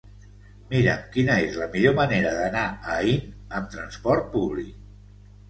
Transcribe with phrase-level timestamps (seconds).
[0.69, 4.75] Mira'm quina és la millor manera d'anar a Aín amb transport públic.